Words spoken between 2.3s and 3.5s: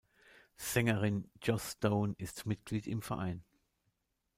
Mitglied im Verein.